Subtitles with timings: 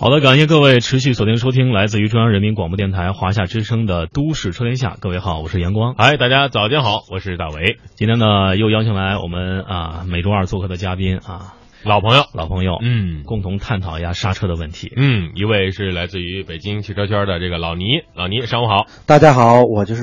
[0.00, 4.90] 好的，感谢各位持续锁定收听来自于中央人民广播电台华夏之声的《都市车天下》。
[5.00, 5.94] 各位好，我是阳光。
[5.96, 7.78] 哎，大家早间好，我是大伟。
[7.94, 11.54] 今天呢，又邀请来我们啊每周二做客的嘉宾啊，
[11.84, 14.92] 老朋友，老朋友，嗯共同探讨一下刹车的问题。
[14.96, 18.86] 嗯，一位是来自于北京汽车圈的这个老倪，老倪，上午好。
[19.06, 20.02] 大家好，我就是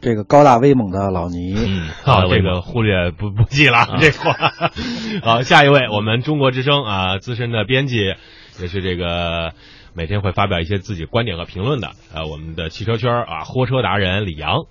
[0.00, 1.54] 这个高大威猛的老倪。
[1.56, 4.32] 嗯，好，这个忽略不不计了，这话。
[5.22, 8.14] 好，下一位，我们中国之声啊资深的编辑，
[8.60, 9.52] 也是这个
[9.94, 14.64] 每天会发表一些自己观点和评论的，呃，我们的汽车圈啊货车达人李阳。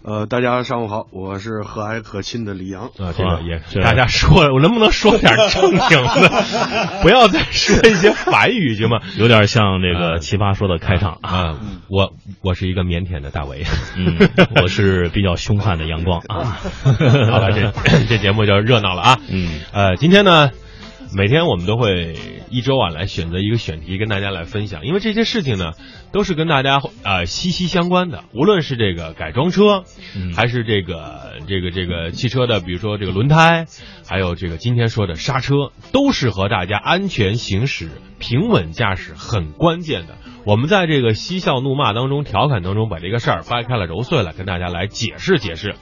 [0.00, 2.84] 呃，大家上午好，我是和蔼可亲的李阳。
[2.84, 6.44] 啊，这个也是大家说，我能不能说点正经的，
[7.02, 9.00] 不要再说一些反语行吗？
[9.18, 11.30] 有点像这个奇葩说的开场啊。
[11.30, 11.58] 啊，
[11.90, 13.64] 我我是一个腼腆的大伟。
[13.96, 14.16] 嗯，
[14.62, 16.60] 我是比较凶悍的阳光啊。
[16.84, 17.72] 好了，这
[18.08, 19.18] 这节目就热闹了啊。
[19.28, 20.50] 嗯，呃，今天呢，
[21.14, 22.16] 每天我们都会
[22.50, 25.72] 一周啊来选择一个选题跟大家来分享，因为这些事情呢
[26.12, 33.66] 都是跟大家呃息息相关的，无论是这个改装车，嗯还是这个这个这个汽车的，比如说这个轮胎，
[34.06, 37.88] 还有这个今天说的刹车，都是和大家安全行驶、
[38.18, 40.16] 平稳驾驶很关键的。
[40.44, 45.74] 我们在这个嬉笑怒骂当中、调侃当中，把这个事儿掰开了揉碎了，跟大家来解释解释。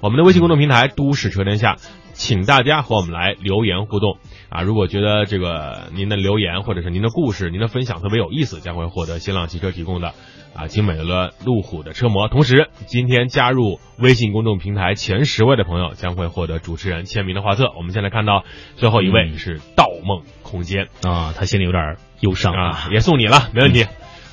[0.00, 1.76] 我们的微信公众平台“都市车天下”，
[2.24, 4.16] 请大家和我们来留言互动
[4.48, 4.62] 啊！
[4.62, 10.14] 如果觉得这个您的留言或者是您的故事、您的分享特别有意思，将会获得新浪汽车提供的
[10.54, 12.28] 啊精美的路虎的车模。
[12.28, 17.70] 同时，今天加入微信公众平台前十位的朋友将会获得主持人签名的画册。
[17.76, 18.44] 我们现在看到
[18.76, 23.84] 最后一位嗯是盗梦空间啊，他心里有点忧伤啊，也送你了，没问题。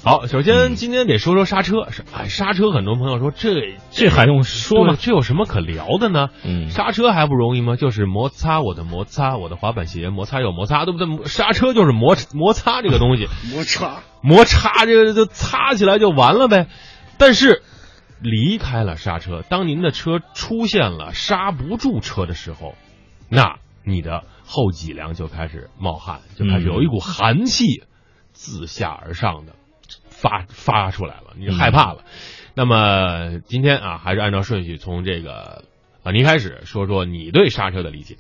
[0.04, 4.96] 好，首先嗯今天得说说刹车，哎，刹车很多朋友说这这还用说吗？
[5.00, 6.30] 这有什么可聊的呢？
[6.44, 7.76] 嗯刹车还不容易吗？
[7.76, 11.26] 就是摩擦我的摩擦，我的滑板鞋摩擦有摩擦，对不对？
[11.28, 16.66] 刹车就是摩摩擦这个东西， 摩擦，摩擦这个就擦起来就完了呗。
[17.20, 17.62] 但是
[18.22, 22.74] 离开了刹车，当您的车出现了刹不住车的时候，
[23.30, 27.84] 那你的后脊梁就开始冒汗，就开始有一股寒气
[28.32, 29.54] 自下而上的
[30.22, 32.04] 发发出来了，你就害怕了。
[32.54, 35.64] 那么今天啊，还是按照顺序从这个
[36.04, 38.18] 啊您开始说说你对刹车的理解。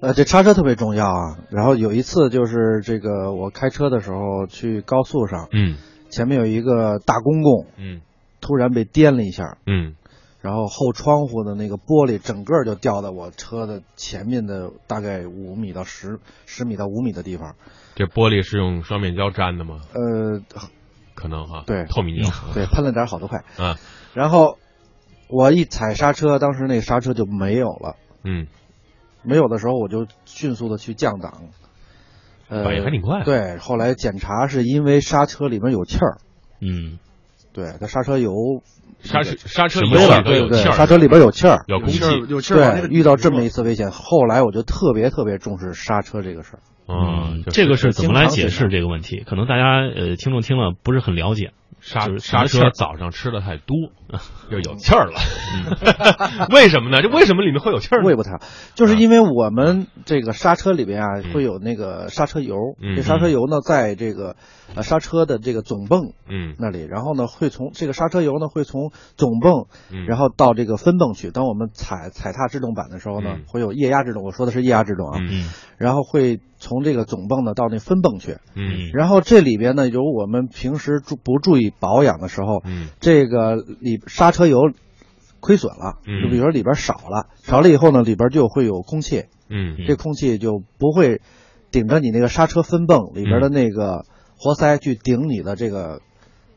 [0.00, 1.38] 呃，这刹车特别重要啊。
[1.50, 5.76] 然后有一次就是这个我开车的时候去高速上，嗯
[6.10, 8.00] 前面有一个大公共，嗯
[8.40, 9.94] 突然被颠了一下，嗯
[10.40, 17.54] 然后后窗户的那个玻璃整个就掉在我车的前面的大概五米到十十米到五米的地方。
[17.94, 19.82] 这玻璃是用双面胶粘的吗？
[19.94, 20.40] 呃，
[21.22, 22.30] 可能哈，对透明胶。
[22.52, 23.44] 对，喷了点好多块。
[23.56, 23.78] 啊，
[24.12, 24.58] 然后
[25.28, 27.96] 我一踩刹车，当时那刹车就没有了。
[28.24, 28.48] 嗯，
[29.22, 31.44] 没有的时候，我就迅速的去降档。
[32.48, 36.18] 呃，反应还挺快对，后来检查是因为刹车里面有气儿，
[36.60, 36.98] 嗯
[37.52, 38.32] 对，它刹车油
[39.00, 41.64] 刹车刹车里头对对，有气儿，刹车里边有气儿。
[41.68, 42.14] 有空气有气。
[42.14, 46.60] 儿，有气儿往那对，遇到这么一次危险，后来我就特别特别重视刹车这个事儿。
[46.88, 49.22] 嗯，这个是怎么来解释这个问题？
[49.24, 51.52] 可能大家呃听众听了不是很了解。
[51.80, 53.76] 刹就是刹车早上吃的太多，
[54.50, 55.18] 就有气儿了。
[56.54, 57.02] 为什么呢？
[57.02, 58.04] 这为什么里面会有气儿呢？
[58.06, 58.40] 我也不太，
[58.74, 64.36] 就是因为我们这个刹车里边啊嗯会有那个刹车油，嗯这刹车油呢在这个
[64.74, 71.30] 呃刹车的这个总泵嗯那里，然后呢会从这个刹车油呢会从总泵嗯，然后到这个分泵去。
[71.30, 82.88] 当我们踩踩踏制动板的时候呢，嗯会有液压制动，我说的是液压制动啊，嗯嗯然后会从这个总泵呢到那分泵去，嗯然后这里边呢有我们平时注不注意保养的时候，嗯。
[83.00, 84.72] 这个里刹车油
[85.40, 86.22] 亏损了，嗯。
[86.22, 89.76] 就比如说里边少了，少了以后呢，里边就会有空气，嗯。
[89.86, 91.20] 这空气就不会
[91.70, 94.04] 顶着你那个刹车分泵里边的那个
[94.36, 96.00] 活塞去顶你的这个。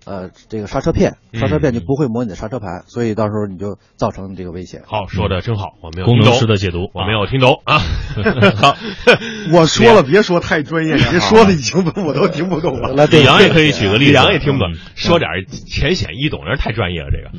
[0.06, 4.84] 呃，这个刹车片，嗯刹车片就不会磨你的刹车盘，所以到时候你就造成这个危险。
[4.86, 7.80] 好，说的真好，我没有工程师的解读，我没有听懂啊。
[8.56, 8.78] 好，
[9.52, 12.94] 我说了，别说太专业，你这说的已经我都听不懂了。
[12.94, 17.08] 来，李阳也可以举个例子，李阳也听不懂嗯，说点浅显易懂，人太专业了。
[17.12, 17.38] 这个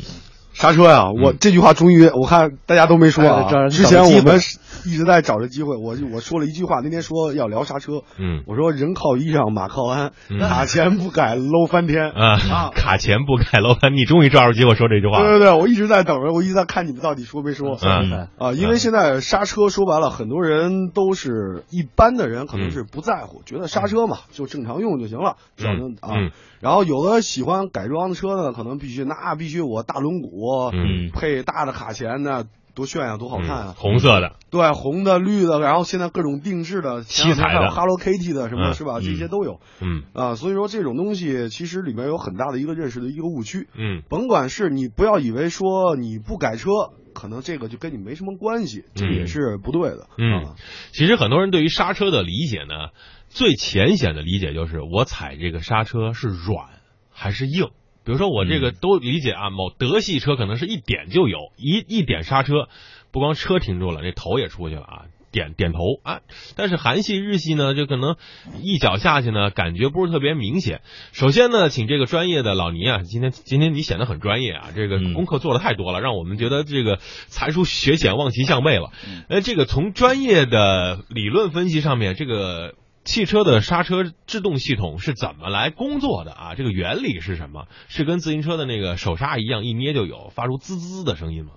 [0.56, 3.68] 刹车呀，我这句话终于我看大家都没说啊。
[3.68, 4.40] 之前我们
[4.86, 8.42] 一直在找着机会，我我说了一句话，那天说要聊刹车，嗯。
[8.46, 12.10] 我说人靠衣裳，马靠鞍嗯，卡钳不改搂翻天。
[12.10, 15.20] 啊啊，卡钳不改搂翻，你终于抓住机会说这句话。
[15.20, 17.76] 对对对，我一直在等着，我一直在看你们到底说没说。
[17.82, 18.28] 嗯。
[18.38, 26.16] 啊，因为现在刹车说白了，很多人都是一般的人可能是不在乎，觉得刹车嘛就正常用就行了，只要能啊。
[26.16, 26.30] 嗯。
[26.58, 32.44] 然后有的喜欢改装的车呢，可能必须那必须我大轮毂，嗯配大的卡钳呢，
[32.74, 33.64] 多炫呀，多好看啊！
[33.68, 38.98] 嗯红色的，对，红的、绿的，然后现在各种定制的，七彩的 Hello Kitty 的什么、嗯是吧？
[38.98, 40.34] 嗯这些都有嗯啊。
[40.34, 43.68] 所以说这种东西其实里面有很大的一个认识的一个误区。
[43.74, 46.70] 嗯甭管是你不要以为说你不改车，
[47.14, 50.08] 可能这个就跟你没什么关系，这也是不对的。
[50.18, 50.54] 嗯啊，
[50.92, 52.92] 其实很多人对于刹车的理解呢，
[53.28, 56.68] 最浅显的理解就是我踩这个刹车是软
[57.10, 57.70] 还是硬。
[58.06, 62.68] 比如说我这个都理解啊，某德系车可能是一点就有，一一点刹车，
[63.10, 65.02] 不光车停住了，这头也出去了啊。
[65.32, 66.20] 点点头啊，
[66.56, 68.16] 但是韩系、日系呢，就可能
[68.62, 70.80] 一脚下去呢，感觉不是特别明显。
[71.12, 78.92] 首先呢，请这个专业的老倪啊，今天今天你显得很专业啊，这个嗯功课做的太多了，让我们觉得这个才疏学浅，望其项背了。
[79.28, 82.74] 呃，这个从专业的理论分析上面，这个
[83.06, 86.54] 汽车的刹车制动系统是怎么来工作的啊？
[86.56, 87.66] 这个原理是什么？
[87.88, 91.52] 是跟自行车的那个手刹一样，一捏就有，发出滋滋的声音吗？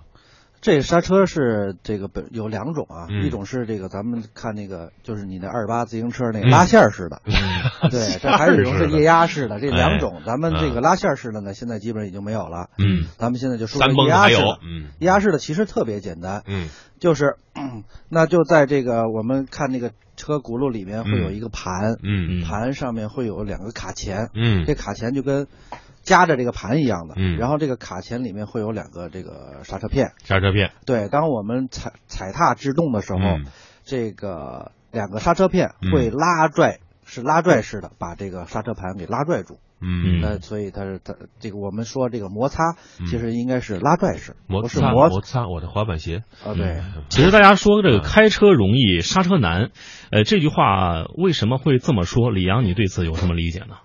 [0.60, 7.22] 这个刹车是这个本有两种啊，嗯一种是这个咱们看那个就是你那二八自行车那个嗯拉线儿式的，
[7.90, 16.68] 对，这还有一种是液压式的，这哎两种，咱们这嗯个拉线儿式的呢，现在基本上已经没有了，嗯，咱们现在就说三液蹦子还有压式的，，嗯液压式的其实特别简单，嗯
[16.98, 25.46] 就是， 嗯那就在这个我们看那个车轱辘里面会有一个盘，嗯盘上面会有两个卡钳，嗯这卡钳就跟
[26.10, 27.38] 夹着这个盘一样的，嗯。
[27.38, 33.46] 然后这个卡钳里面会有两个这个刹车片，刹车片，对，当我们踩踩踏制动的时候，嗯。
[33.84, 40.20] 这个两个刹车片嗯会拉拽，是拉拽式的把这个刹车盘给拉拽住，嗯。
[40.20, 43.06] 那所以它是它这个我们说这个摩擦嗯。
[43.06, 46.80] 其实应该是拉拽式，摩擦摩摩擦我的滑板鞋，啊，对。
[46.80, 49.70] 嗯其实大家说这个开车容易刹车难，
[50.12, 52.30] 呃，这句话为什么会这么说？
[52.30, 53.76] 李阳，你对此有什么理解呢？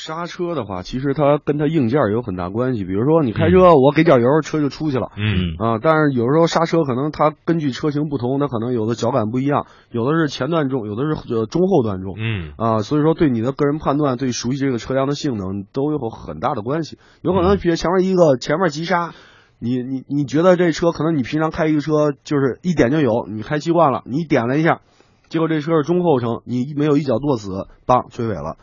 [0.00, 2.84] 刹车的话，其实它跟它硬件儿有很大关系。
[2.84, 5.10] 比如说你开车，我给点油，车就出去了。
[5.16, 12.14] 嗯啊，但是有时候刹车可能它根据车型不同，它可能有的脚感不一样，有的是前段重，有的是呃中后段重。
[12.16, 16.96] 嗯啊，所以说对你的个人判断，对熟悉这个车辆的性能都有很大的关系。
[17.22, 19.12] 有可能比如前面一个前面急刹，
[19.58, 24.80] 你你你觉得这车可能你平常开一个车就是一点就有，你开习惯了，你点了一下，
[25.28, 28.58] 结果这车是中后程，你没有一脚跺死，梆追尾了。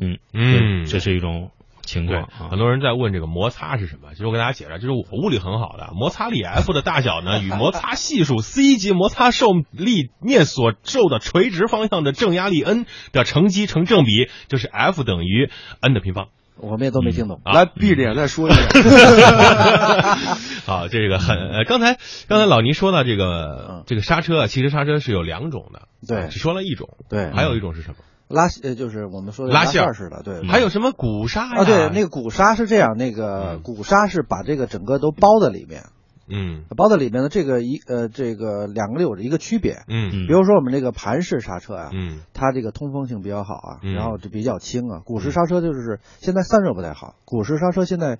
[0.00, 1.50] 嗯嗯这是一种
[1.82, 2.58] 情况，啊很。
[2.58, 4.10] 多人在问这个摩擦是什么。
[4.12, 15.50] 其实我给大家解释，就是我物理很好的摩擦力 F 的大小呢，与摩擦系数 C 及摩擦受力面所受的垂直方向的正压力 N 的乘积成正比，就是 F 等于
[15.80, 16.28] N 的平方。
[16.60, 17.40] 我们也都没听懂。
[17.44, 18.68] 啊来闭着眼再说一遍。
[20.66, 21.96] 好，这个很呃，刚才
[22.28, 27.94] 刚才老倪说到这个嗯这个刹车啊，其实刹车是有两种的，对只说了一种，对，还有一种是什么？
[28.28, 30.46] 拉呃就是我们说的拉线儿似的，对。
[30.46, 31.62] 还有什么鼓刹呀？
[31.62, 35.84] 啊，对，那个鼓刹是这样，那个嗯鼓刹是把这个整个都包在里面，
[36.30, 39.82] 嗯包在里面的这个一呃这个两个有着一个区别。
[39.88, 45.00] 嗯嗯比如说我们这个盘式刹车啊，嗯它这个通风性比较好啊，嗯然后就比较轻啊。
[45.04, 48.18] 鼓式刹车就是现在散热不太好，鼓式刹车现在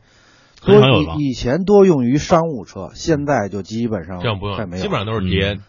[0.64, 5.61] 多以以前多用于商务车，现在就基本上这样不用，快没有，基本上都是叠，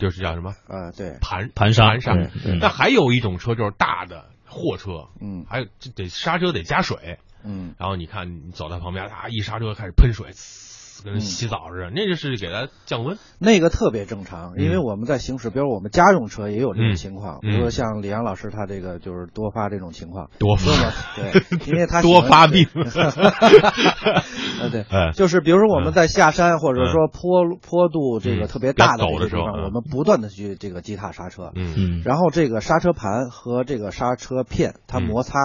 [0.00, 0.54] 就是叫什么？
[0.66, 2.14] 呃对，盘盘刹盘刹
[2.58, 5.44] 那还有一种车就是大的货车，嗯。
[5.48, 7.74] 还有这得刹车得加水，嗯。
[7.78, 10.69] 然后你看你走在旁边，啊一刹车开始喷水，呲
[11.04, 11.20] 跟嗯。
[11.20, 13.18] 洗澡似的，那就是给它降温。
[13.38, 14.82] 那个特别正常，因为嗯。
[14.82, 17.50] 我们在行驶，比如我们家用车也有这嗯种情况，嗯。
[17.50, 21.42] 比如说像李阳老师他这个就是多发这种情况，多那么对，
[21.72, 26.92] 因为他多发病呃 对， 哎，就是比如说我们在下山或者嗯。
[26.92, 31.74] 说坡坡度这个特别大的时候我们不断的去这个击踏刹车，嗯。
[31.76, 32.02] 嗯。
[32.04, 35.02] 然后这个刹车盘和这个刹车片它嗯。
[35.04, 35.38] 摩擦。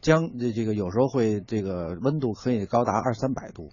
[0.00, 3.68] 将这这个有时候会这个温度可以高达二三百度，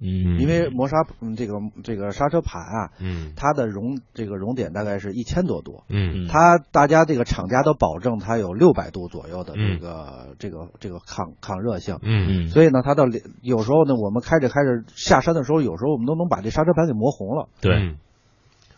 [0.00, 3.32] 嗯，因为磨砂嗯这个这个刹车盘啊，嗯。
[3.36, 6.28] 它的熔这个熔点大概是一千多度，嗯。
[6.28, 9.78] 它大家这个厂家都保证它有六百度左右的嗯。
[9.78, 12.46] 这个、这个这个抗抗热性，嗯。
[12.46, 13.04] 嗯所以呢，它到
[13.42, 17.48] 有时候呢，我们开着开着下山的时候，有时候我们都能把这刹车盘给磨红了。
[17.60, 17.96] 对，嗯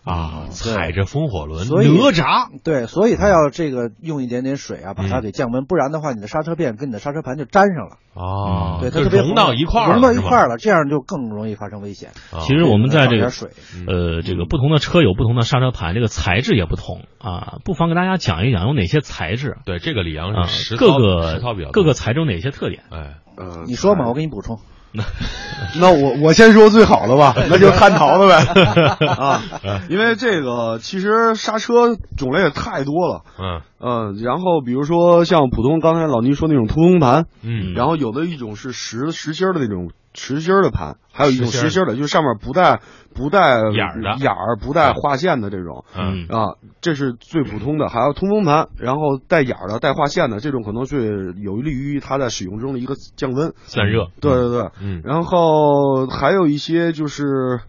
[0.06, 2.48] 啊，踩着风火轮，所以哪吒。
[2.62, 12.10] 对，所以他要这个用一点点水啊，把它嗯给降温，不然的话，你的刹车片跟你的刹车盘就粘上了，哦，对，它就特别融到一块儿了，融到一块儿了，这样就更容易发生危险。
[12.30, 13.50] 啊其实我们在这个水，
[13.88, 22.84] 呃，这个不同的车有不同的刹车盘，这个材质也不同啊，不妨给大家讲一讲有哪些材质对这个李阳啊是各个实操比较各个材质有哪些特点？
[22.90, 24.60] 哎，呃，你说嘛，我给你补充。
[25.78, 29.06] 那我我先说最好的吧，那就汉陶的呗。
[29.06, 29.42] 啊，
[29.88, 33.60] 因为这个其实刹车种类也太多了，嗯。
[33.78, 42.80] 嗯，然后比如说像普通刚才老倪说那种通风盘，嗯，然后有的一种是实实心的那种实心儿的盘，还有一种实心儿的，就是上面不带
[43.14, 45.84] 不带眼儿的眼儿不带划线的这种。
[45.96, 53.52] 嗯啊，这是最普通的，还有通风盘，然后带眼儿的、带划线的，这种可能是有利于它在使用中的一个降温。
[53.64, 57.60] 散热，对对对，嗯然后还有一些就是，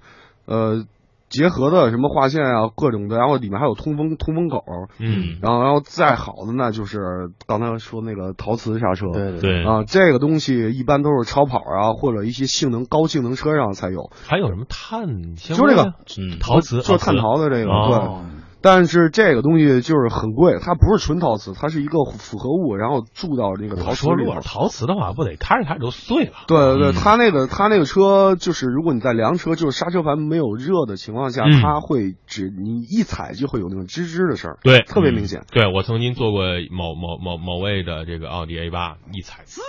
[0.45, 0.85] 呃，
[1.29, 4.63] 结合的什么划线啊，各种的，然后里面还有通风通风口，
[4.99, 5.37] 嗯。
[5.41, 9.63] 然后然后再好的那就是刚才说那个陶瓷刹车，对对对。
[9.65, 16.39] 啊，这个东西一般都是超跑啊或者一些性能高性能车上才有，还有什么碳就是这个嗯。
[16.39, 18.21] 陶瓷，就是碳陶的这个，哦。
[18.23, 18.36] 对。
[18.61, 24.07] 但是这个东西就是很贵，它不是纯陶瓷，它是一个复合物，然后注到这个陶瓷。
[24.09, 26.33] 如果是陶瓷的话，不得开着开着就碎了？
[26.47, 35.45] 对对对，嗯它那个它那个车就是，如果你在凉车，就是刹车盘没有热的情况下，嗯它会只你一踩就会有那种吱吱的声儿，对，特别明显。
[35.51, 39.61] 对我曾经坐过某某某某位的这个奥迪 A 八，一踩滋，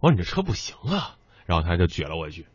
[0.00, 2.46] 我说你这车不行啊，然后他就撅了我一句，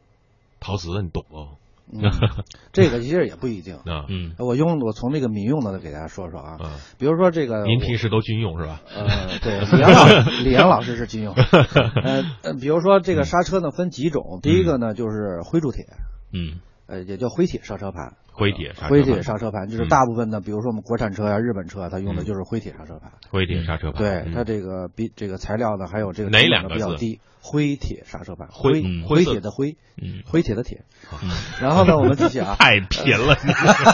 [0.59, 1.57] 陶瓷的你懂吗？
[1.92, 2.02] 嗯，
[2.72, 3.75] 这个其实也不一定。
[3.75, 8.82] 啊，嗯我用我从这个民用的给大家说说啊，嗯，比如说这个您平时都军用是吧？
[8.96, 10.06] 呃，对，李阳老
[10.44, 11.34] 李阳老师是军用。
[11.34, 15.86] 呃，呃比如说这个刹车呢分几种，第一个呢就是灰铸铁，
[16.34, 18.13] 嗯呃，也叫灰铁刹车盘。
[18.34, 19.88] 灰铁刹车灰铁盘刹车盘就是嗯。
[19.90, 23.12] 大部分的，比如说我们国产车呀、日本车啊，它用的就是灰铁刹车盘。
[23.32, 24.34] 灰铁刹车盘，对嗯。
[24.34, 30.84] 它这个比这个材料呢，还有这个哪两个比较低，灰铁刹车盘，灰灰铁的灰，嗯灰铁的铁。
[31.22, 31.30] 嗯。
[31.62, 33.38] 然后呢，我们继续啊， 太贫了，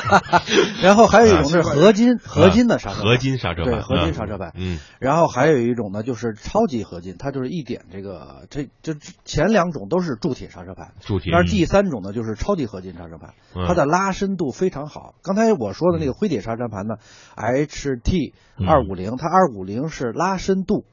[0.82, 4.54] 然后还有一种是合金合金的刹车盘，合金刹车盘，对合金刹车盘。
[4.56, 4.80] 嗯。
[5.00, 8.94] 然后还有一种呢，就是超级合金，它就是一点这个，这就
[9.26, 11.32] 前两种都是铸铁刹车盘，铸铁。
[11.34, 13.66] 但是第三种呢就是超级合金刹车盘，嗯。
[13.68, 15.16] 它的拉伸度非常好。
[15.24, 16.96] 刚才我说的那个灰铁刹车盘呢
[17.36, 18.34] ，HT
[18.68, 20.86] 二五零，它二五零是拉深度，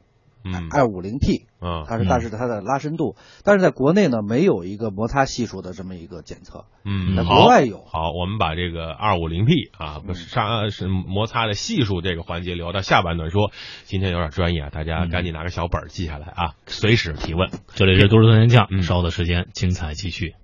[0.45, 7.83] 嗯二五零 T 嗯它是但是它的拉伸度，但是在国内呢没有一个摩擦系数的这么一个检测，在嗯在国外有。
[7.85, 13.51] 好，我们把这个二五零 P 啊，不是刹是摩擦的系数这个环节留到下半段说。
[13.85, 17.51] 今天有点专业啊，大家赶紧拿个小本记下来啊，随时提问。
[17.75, 20.35] 这里是都市特天价嗯，稍后的时间精彩继续。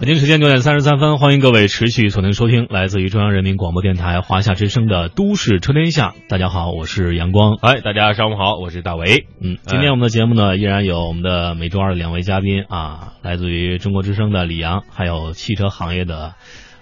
[0.00, 6.08] 北京时间九点三十三分，欢迎各位持续锁定收听来自于中央人民广播电台华夏之声的《都市车天下》。
[6.26, 7.58] 大家好，我是阳光。
[7.60, 9.26] 哎，大家上午好，我是大伟。
[9.42, 16.32] 嗯，今天我们的节目呢，依然有我们的每周二的两位嘉宾啊，来自于中国之声的李阳，还有汽车行业的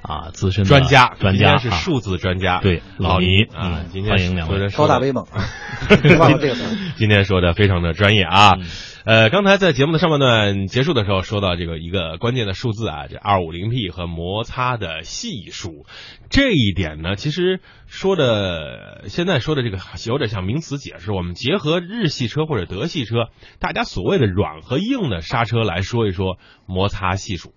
[0.00, 5.26] 啊资深专家，专家是啊数字专家，对老倪啊嗯，今天欢迎两位高大威猛，
[6.20, 6.62] 忘了这个词。
[6.94, 8.52] 今天说的非常的专业啊。
[8.60, 8.64] 嗯
[9.08, 15.86] 呃，刚才在节目的上半段结束的时候说到这个一个关键的数字啊，这二五零 P 和摩擦的系数，
[16.28, 21.10] 这一点呢，其实说的现在说的这个有点像名词解释。
[21.10, 26.36] 我们结合日系车或者德系车，大家所谓的软和硬的刹车来说一说
[26.66, 27.54] 摩擦系数。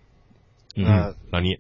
[0.77, 1.57] 嗯呃，老倪，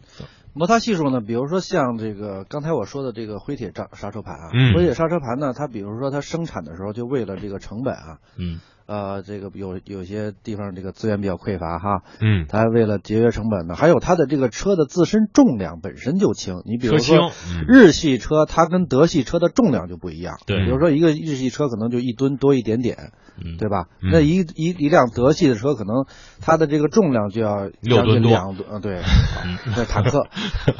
[0.53, 17.65] 摩擦系数呢，比如说像这个刚才我说的这个灰铁刹刹车盘啊，嗯灰铁刹车盘呢，它比如说它生产的时候就为了这个成本啊，嗯呃，这个有有些地方这个资源比较匮乏哈，嗯，它为了节约成本呢，还有它的这个车的自身重量本身就轻，你比如说，嗯。
[17.67, 20.65] 日系车它跟德系车的重量就不一样，对。
[20.65, 23.85] 比如说一个日系车可能就一吨多一点点，嗯，对吧？
[24.01, 24.09] 嗯？
[24.11, 26.05] 那一一一辆德系的车可能
[26.41, 29.01] 它的这个重量就要将近两吨，嗯，对，
[29.75, 30.27] 那，坦克，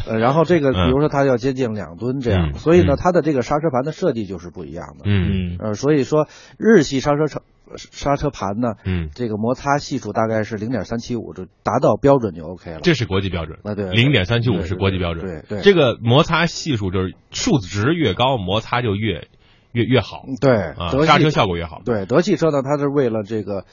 [0.08, 5.22] 呃，然后这个比嗯如说它要接近两吨这样，嗯所以呢嗯，它的这个刹车盘的设计就是不一样的，嗯。
[5.54, 6.28] 嗯呃，所以说
[6.58, 7.42] 日系刹车车
[7.78, 12.80] 刹车盘呢，嗯，这个摩擦系数大概是零点三七五，就达到标准就 OK 了。
[12.82, 13.60] 这是国际标准。
[13.64, 15.26] 啊，对，零点三七五是国际标准。
[15.26, 19.28] 对对，这个摩擦系数就是数值越高，摩擦就越
[19.72, 21.82] 越越好对啊，刹车效果越好。
[21.86, 23.66] 对德系车呢，它是为了这个。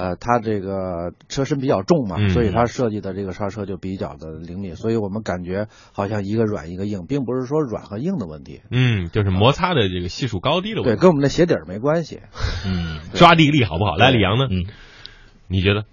[0.00, 10.90] 呃，它这个车身比较重嘛，嗯所以它设计的这个刹车就比较的灵敏，所以我们感觉好像一个软一个硬，并不是说软和硬的问题，嗯，就是摩擦的这个系数高低的，问题。
[10.90, 12.20] 对跟我们的鞋底儿没关系。
[12.66, 13.96] 嗯抓地力好不好？
[13.96, 14.46] 来，李阳呢？
[14.50, 14.64] 嗯
[15.48, 15.84] 你觉得？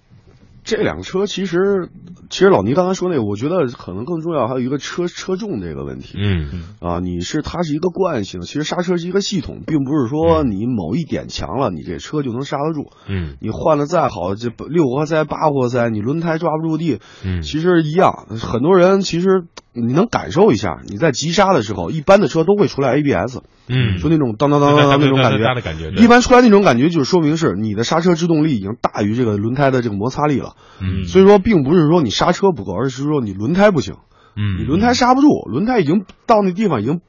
[0.68, 1.90] 这辆车其实，
[2.30, 6.18] 其实老倪刚才说那个，我觉得可能更重要，还有一个车车重这个问题。
[6.22, 12.92] 嗯啊，你是它是一个惯性，其实刹车是一个系统，并不是说你某一点强了，你这车就能刹得住。
[13.08, 18.28] 嗯你换的再好，这六活塞、八活塞，你轮胎抓不住地，嗯其实一样。
[18.38, 19.46] 很多人其实
[19.86, 25.62] 你能感受一下，你在急刹的时候，一般的车都会出来 ABS，嗯，就那种当当当当当那种感觉。
[25.62, 25.91] 感觉。
[26.01, 30.55] 一般出来那种感觉，就是说明是你的刹车制动力已经大于这个轮胎的这个摩擦力了。
[30.81, 33.96] 嗯所以说，并不是说你刹车不够，而是说你轮胎不行，
[34.36, 37.01] 嗯，你轮胎刹不住，轮胎已经到那地方已经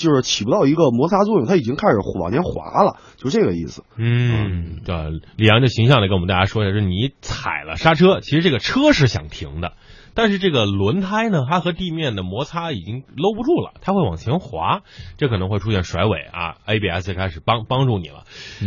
[0.00, 3.84] 就是起不到一个摩擦作用，它已经开始往前滑了，就这个意思。
[3.96, 4.94] 嗯，对，
[5.36, 9.74] 李阳的形象的跟我们大家说一下，就是你踩了刹车，其实这个车是想停的，
[10.14, 14.80] 但是这个轮胎呢，它和地面的摩擦已经搂不住了，它会往前滑，
[15.18, 18.24] 这可能会出现甩尾啊，ABS 开始帮帮助你了。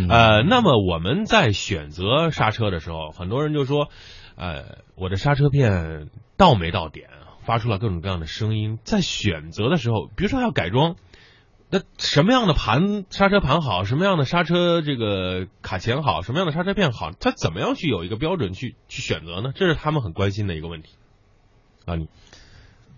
[0.10, 3.88] 呃，那么我们在选择刹车的时候，很多人就说，
[4.36, 7.10] 呃，我的刹车片到没到点，
[7.44, 10.96] 发出了各种各样的声音，在选择的时候，比如说要改装。
[11.74, 19.54] 那什么样的盘刹车盘好，什么样的刹车这个卡钳好，什么样的刹车片好，它怎么样去有一个标准去去选择呢？
[19.56, 20.90] 这是他们很关心的一个问题。
[21.86, 22.10] 啊，你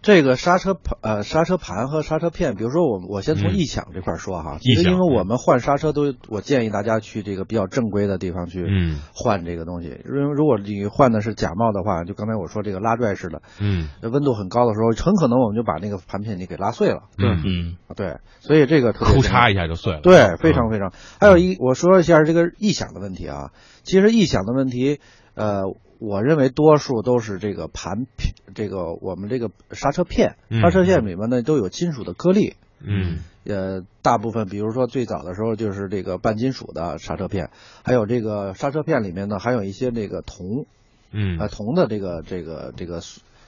[0.05, 3.55] 这个刹车盘呃刹车盘和刹车片，比如说我我先从嗯。
[3.55, 8.99] 异响这块儿说哈，其实因为我们换刹车都，我建议大家去这个比较正规的地方去嗯。
[9.15, 13.89] 换这个东西，因为如果你换的是假冒的话，就刚才我说这个拉拽式的，嗯。
[14.03, 17.05] 温度很高的时候，很可能我们就把那个盘片你给拉碎了。
[17.17, 17.27] 对。
[17.27, 17.77] 嗯。
[17.87, 19.39] 啊，对，所以这个特别哭重要。
[19.39, 20.01] 嚓一下就碎了。
[20.01, 20.93] 对，非常嗯非常。
[21.19, 23.49] 还有一，我说一下这个异响的问题啊。
[23.81, 24.99] 其实异响的问题，
[25.33, 25.63] 呃，
[25.99, 32.55] 我认为多数都是这个盘片，这个我们这个刹车片，嗯刹车片里面呢都有金属的颗粒。
[32.87, 37.49] 嗯呃，大部分比如说最早的时候就是这个半金属的刹车片，
[37.83, 40.65] 还有这个刹车片里面呢还有一些这个铜，
[41.11, 43.01] 嗯呃，铜的这个这个这个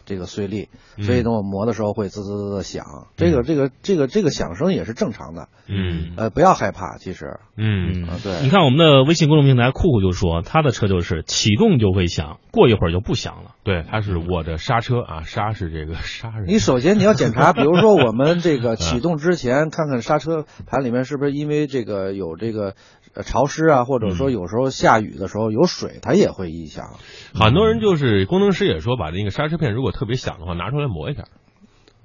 [0.07, 2.85] 这个碎粒，嗯所以呢我磨的时候会滋滋滋的响，
[3.17, 7.39] 这个这个这个这个响声也是正常的，嗯呃，不要害怕，其实。
[7.59, 13.55] 嗯啊，对，你看我们的微信公众平台酷酷就说他的车就是启动就会响，过一会儿就不响了。
[13.63, 16.45] 对，他是我的刹车啊，刹是这个 刹是。
[16.45, 22.75] 你首先你要检查，比如说我们这个 启动之前，看看刹车盘里面是不是因为这个有这个
[23.17, 26.85] 呃潮湿啊，或者说有时候下雨的时候有水，它也会异响。
[27.33, 31.23] 很多人就是工程师也说，把那个刹车片如果特别响的话，拿出来磨一下，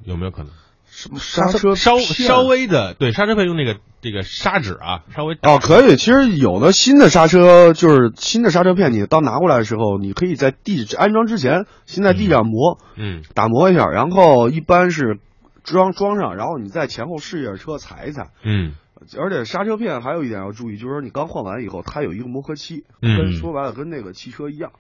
[0.04, 0.52] 有没有可能？
[0.87, 5.97] 什么刹车稍片稍微的对刹车片用那个这个砂纸啊，稍微哦，可以。
[5.97, 15.19] 其实有的新的刹车就是新的刹车片，你当拿过来的时候，你可以在地安装之前先在地上磨，嗯打磨一下，然后一般是
[15.64, 18.28] 装装上，然后你在前后试一下车踩一踩。
[18.42, 18.75] 嗯
[19.18, 23.16] 而且刹车片还有一点要注意，就是说你刚换完以后，它有一个磨合期，嗯。
[23.16, 24.72] 跟说白了跟那个汽车一样，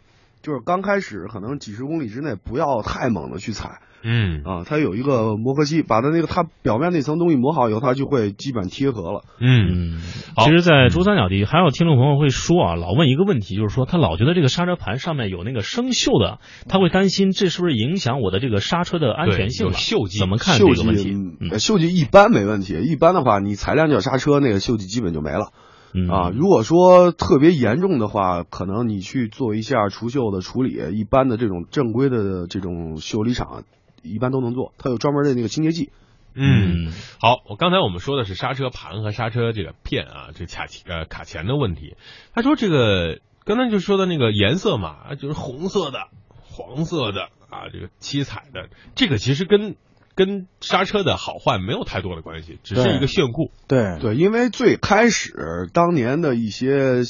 [0.42, 9.22] 就是刚开始可能几十公里之内不要太猛的去踩嗯啊，它有一个磨合期，把它那个它表面那层东西磨好以后，它就会基本贴合了。
[9.38, 10.00] 嗯
[10.38, 16.38] 其实，在珠三角地还有听众朋友会说啊，老问一个问题，就是说他老觉得这个刹车盘上面有那个生锈的，
[16.68, 19.72] 他会担心这是不是影响我的这个刹车的安全性了？
[19.72, 21.10] 有锈迹怎么看这锈迹个问题？
[21.12, 25.52] 嗯嗯锈迹一般没问题，一般的话你踩两脚刹车，那个锈迹基本就没了。
[25.94, 33.64] 嗯啊，如果说特别严重的话，可能你去做一下除锈的处理，一般的这种正规的这种修理厂
[34.02, 35.90] 一般都能做，它有专门的那个清洁剂。
[36.34, 41.94] 嗯，好，我刚才我们说的是刹车盘和刹车这个片啊，这卡钳呃卡钳的问题。
[42.34, 49.76] 他说这个刚才就说的那个颜色嘛，就是红色的、黄色的啊，这个七彩的，这个其实跟
[50.14, 53.50] 跟刹车的好坏没有太多的关系，只是一个炫酷。
[53.68, 57.02] 对对，因为最开始当年的一些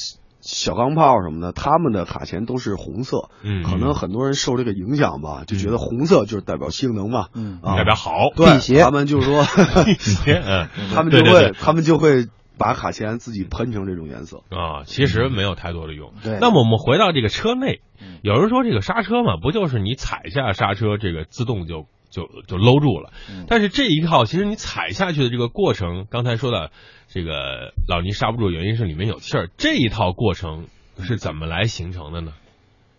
[0.43, 7.61] 小钢炮什么的，他们的卡钳都是红色，嗯，可能很多人受这个影响吧，就觉得红色就是代表性能嘛，嗯。
[7.63, 8.13] 啊，代表好。
[8.35, 8.83] 对辟邪。
[8.83, 9.45] 他们就说，
[10.27, 12.27] 嗯，他们就会他们就会
[12.59, 14.39] 把卡钳自己喷成这种颜色。
[14.51, 16.13] 啊，其实没有太多的用。
[16.25, 16.39] 对。
[16.41, 23.13] 那么我们回到这个车内嗯，有人说这个刹车嘛，不就是你踩下刹车，这个自动就就就搂住了。
[23.29, 26.71] 嗯但是这一套其实你踩下去的这个过程，刚才说的
[27.09, 29.51] 这个老倪刹不住，原因是里面有气儿。
[29.57, 30.69] 这一套过程
[31.01, 32.33] 是怎么来形成的呢？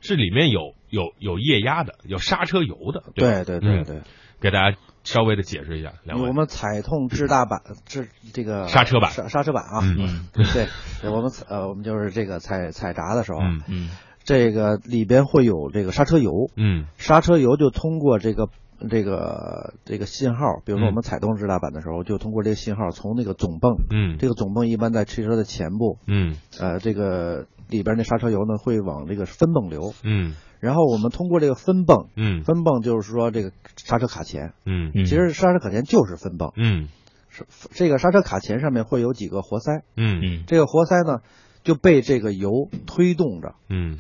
[0.02, 4.02] 是里面有有有液压的，有刹车油的，吧对对对嗯对，
[4.42, 6.28] 给大家稍微的解释一下，两位。
[6.28, 13.90] 我们踩痛制大板制这个刹车板刹刹车板啊，嗯对，我们踩呃我们就是这个踩踩闸的时候，嗯嗯
[14.26, 18.50] 这个里边会有这个刹车油，嗯刹车油就通过这个
[18.90, 20.90] 这个这个信号，比如说嗯。
[20.90, 24.18] 我们踩动制大板的时候，就通过这个信号从那个总泵，嗯。
[24.18, 26.36] 这个总泵一般在汽车的前部，嗯。
[26.60, 30.36] 呃，这个里边那刹车油呢会往这个分泵流，嗯。
[30.60, 32.44] 然后我们通过这个分泵，嗯。
[32.44, 34.92] 分泵就是说这个刹车卡钳，嗯。
[34.96, 36.88] 嗯，其实刹车卡钳就是分泵，嗯。
[37.30, 40.22] 是这个刹车卡钳上面会有几个活塞，嗯。
[40.22, 40.44] 嗯。
[40.46, 41.20] 这个活塞呢
[41.64, 44.00] 就被这个油推动着，嗯。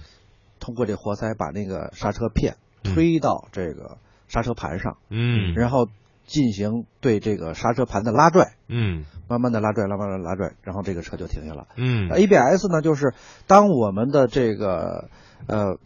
[0.59, 2.93] 通过这活塞把那个刹车片嗯。
[2.93, 3.97] 推到这个
[4.33, 5.87] 刹车盘上，嗯然后
[6.25, 11.67] 进行对这个刹车盘的拉拽，嗯慢慢的拉拽，慢慢的拉拽，然后这个车就停下了。
[11.77, 13.13] 嗯 ABS 呢，就是
[13.45, 15.09] 当我们的这个
[15.45, 15.77] 呃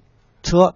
[0.44, 0.76] 车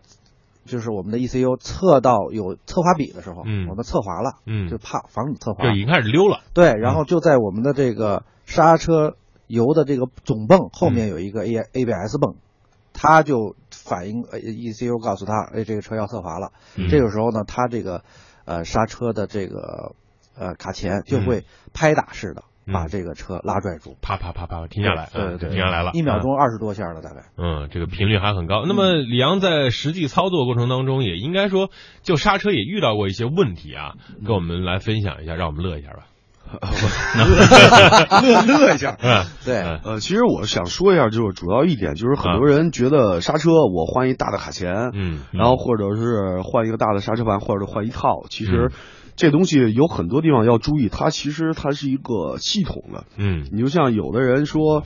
[0.65, 5.71] 就是我们的 ECU 测到有侧滑比的时候，嗯我们侧滑了，嗯就怕防止侧滑就。
[5.71, 6.41] 已经开始溜了。
[6.53, 9.15] 对，然后就在我们的这个刹车
[9.47, 12.36] 油的这个总泵后面有一个 A ABS 泵，
[12.93, 16.51] 它就反应呃 ECU 告诉他，哎，这个车要侧滑了。
[16.75, 18.04] 嗯这个时候呢，他这个
[18.45, 19.95] 呃刹车的这个
[20.38, 27.23] 呃卡钳就会拍打式的嗯把这个车拉拽住，啪啪啪啪停下来，嗯对对，停下来了，一秒啊钟二十多下了大概。
[27.38, 28.65] 嗯，这个频率还很高。
[28.67, 31.71] 那么李阳在实际操作过程当中，也应该说
[32.04, 36.06] 就刹车也遇到过一些问题啊，跟我们来分享一下，让我们乐一下吧。
[38.22, 38.98] 乐乐一下。
[39.02, 39.80] 嗯，对，嗯。
[39.84, 48.78] 呃，其实我想说一下，就是主要一点就是很多人觉得刹车我换一大的卡钳，嗯然后或者是换一个大的刹车盘，或者换一套，其实嗯。
[49.18, 53.04] 这东西有很多地方要注意，它其实它是一个系统的。
[53.18, 53.46] 嗯。
[53.52, 54.84] 你就像有的人说，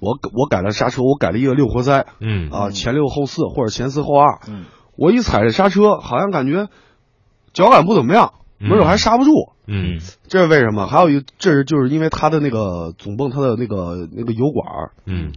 [0.00, 2.50] 我我改了刹车，我改了一个六活塞嗯。
[2.50, 4.64] 啊，前六后四或者前四后二，嗯，
[4.98, 6.68] 我一踩着刹车，好像感觉
[7.54, 8.68] 脚感不怎么样，嗯。
[8.68, 9.30] 没准还刹不住。
[9.66, 9.98] 嗯
[10.28, 10.86] 这是为什么？
[10.86, 15.32] 还有一，这是就是因为它的那个总泵，它的那个那个油管儿，嗯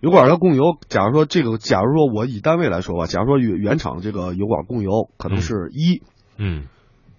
[0.00, 0.76] 油管儿它供油。
[0.88, 6.02] 假如说这个，假如说我以单位来说吧，假如说原原厂这个油管供油可能是一、
[6.36, 6.64] 嗯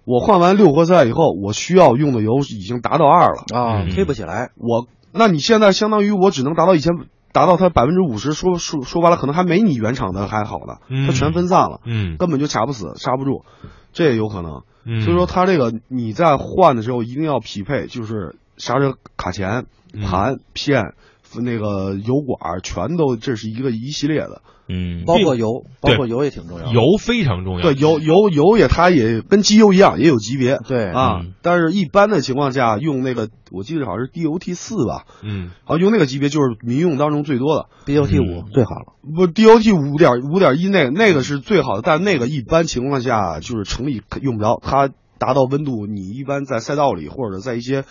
[0.04, 3.42] 我换完六活塞以后，我需要用的油已经达到二了。
[3.52, 4.52] 啊嗯，推不起来。
[4.54, 6.92] 我，那你现在相当于我只能达到以前
[7.32, 13.44] 达到它百分之五十，说说说白了，可能还没你原厂的还好呢，嗯它全分散了，嗯根本就卡不死，刹不住，
[13.92, 14.62] 这也有可能。
[14.86, 19.66] 嗯，所以说它这个你在换的时候一定要匹配，就是刹车卡钳、
[20.02, 20.94] 盘、片、
[21.34, 24.42] 那个油管，全都这是一个一系列的。
[24.68, 26.72] 嗯，包括油，包括油也挺重要的。
[26.72, 27.62] 油非常重要。
[27.62, 30.58] 对，油油油也它也跟机油一样，也有级别。
[30.66, 37.66] 对啊嗯，但是一般的情况下用那个，我记得好像是 DOT 四吧，嗯好像用那个级别就是民用当中最多的。
[37.86, 38.94] ，BOT 嗯五最好了。
[39.14, 47.84] 不，DOT 五点五点一那个那个是最好的，但那个一般情况下就是城里用不着，它达到温度，你一般在赛道里或者在一些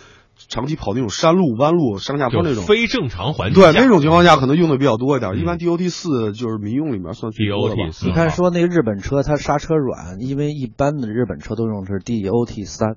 [0.48, 5.32] 长期跑那种山路、弯路、上下坡那种，非正常环境对那种情况下可能用的比较多一点。
[5.32, 5.40] 嗯。
[5.40, 7.82] 一般 DOT 四就是民用里面算最多的吧。
[7.82, 12.96] DOT 四你看说那个日本车它刹车软，因为一般的日本车都用的是 DOT 三，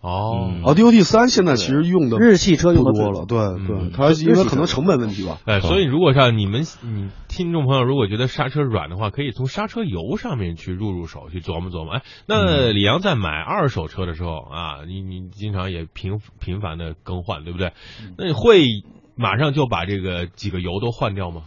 [0.00, 5.38] 哦嗯哦，DOT 三现在其实用的日系车用的多了，对嗯对，它因为可能成本问题吧。
[5.44, 11.92] 哎，所以如果像你们，你听众朋友如果觉得刹车软的话，可以从刹车油上面去入入手，去琢磨琢磨。
[11.94, 17.72] 哎，那李阳在买二手车的时候啊，你你经常也频频繁的更换，对不对？
[18.16, 18.64] 那你会
[19.16, 21.42] 马上就把这个几个油都换掉吗？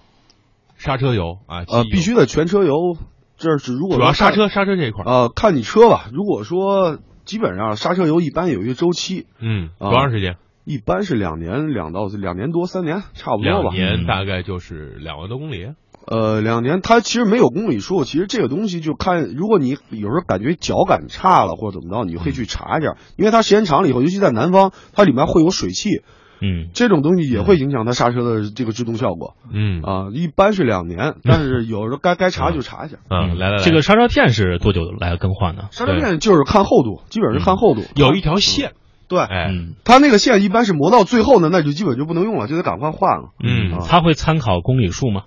[0.77, 2.97] 刹车油啊，呃，必须的全车油，
[3.37, 6.07] 这是如果主要刹车刹车这一块儿，呃，看你车吧。
[6.11, 10.37] 如果说基本上刹车油一般有一个周期，嗯，啊多长时间？
[10.65, 13.73] 一般是两年，两到两年多三年，差不多吧两吧。
[13.73, 15.67] 年大概就是两万多公里。
[16.05, 18.03] 呃，两年，它其实没有公里数。
[18.03, 26.01] 其实这个东西就看，如果你有时候感觉脚感差了或者怎么着，你可以去查一下，因为它时间长了以后，尤其在南方，它里面会有水汽，
[26.43, 30.09] 嗯这种东西也会影响它刹车的这个制动效果嗯啊。
[30.11, 32.97] 一般是两年，但是有时候该该查就查一下。
[33.09, 35.69] 嗯，来来来，这个刹车片是多久来更换呢？
[35.71, 37.81] 刹车片就是看厚度，基本上是看厚度。
[37.95, 38.73] 有一条线，
[39.07, 43.29] 对，哎，嗯它那个线一般是磨到最后呢，那就基本就不能用了，就得赶快换了。
[43.43, 45.23] 嗯啊它会参考公里数吗？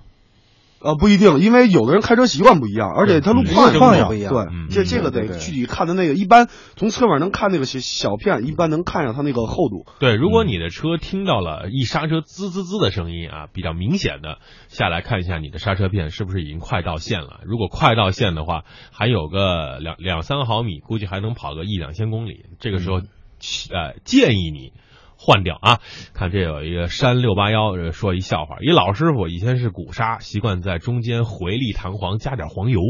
[0.79, 9.87] 呃，不一定，因为有的人开车习惯不一样，而且他路况也也不一样对，嗯这这个得具体看的那个，一般从侧面能看那个小小片，一般能看上它那个厚度。
[9.99, 17.41] 对，如果你的车听到了一刹车滋滋滋的声音啊，比较明显的，下来看一下你的刹车片是不是已经快到线了。
[17.45, 22.45] 如果快到线的话，还有个两两三毫米，估计还能跑个一两千公里。
[22.61, 24.73] 这个时候，呃，建议你。
[25.27, 25.81] 换掉啊！
[26.15, 32.81] 看这有一个山六八幺说一笑话，一老师傅以前是鼓刹，习惯在中间回力弹簧加点黄油，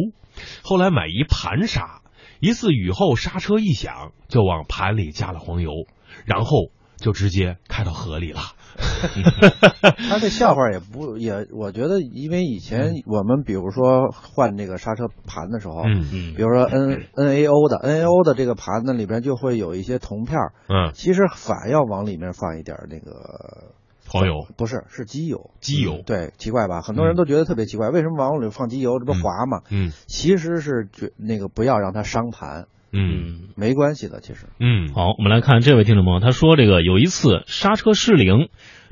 [0.62, 2.02] 后来买一盘刹，
[2.38, 5.86] 一次雨后刹车一响，就往盘里加了黄油，
[6.26, 8.40] 然后就直接开到河里了。
[10.08, 23.72] 他这笑话也不也，我觉得，因为以前我们比如说换这个刹车盘的时候，嗯嗯比如说 N N A O 的 N A O 的这个盘子里边就会有一些铜片儿，嗯，其实反要往里面放一点那个
[24.08, 26.80] 黄油、不是是机油，机油，对，奇怪吧？
[26.80, 28.98] 很多人都觉得特别奇怪，为什么往里放机油？
[28.98, 29.62] 这不滑吗？
[29.70, 33.45] 嗯其实是觉那个不要让它伤盘，嗯嗯。
[33.56, 34.46] 没关系的，其实。
[34.60, 38.48] 嗯，好，我们来看这位听众朋友，他说这个有一次刹车失灵，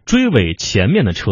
[0.07, 1.31] 追尾前面的车，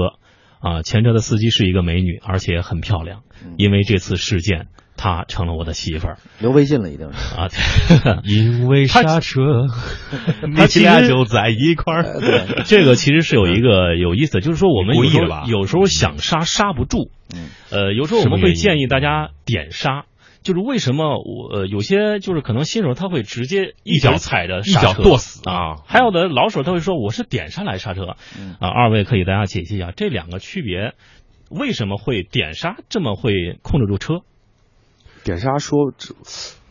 [0.60, 3.22] 啊，前车的司机是一个美女，而且很漂亮。
[3.56, 7.34] 因为这次事件，她成了我的媳妇儿留微信了，一定是。
[7.34, 7.48] 啊。
[8.22, 9.66] 因为刹车，
[10.54, 12.20] 他其实你俩就在一块儿。
[12.66, 20.04] 这个其实是有一个有意思的，就是说我们有时候有时候想刹刹不住，嗯，呃，有时候我们会建议大家点刹。
[20.42, 30.94] 就是为什么我呃有些就是可能新手他会直接一脚踩着一脚刹车跺死啊，还有的老手他会说我是点刹来刹车嗯啊，二位可以大家解析一下这两个区别，
[31.50, 34.20] 为什么会点刹这么会控制住车？
[35.24, 36.14] 点刹说这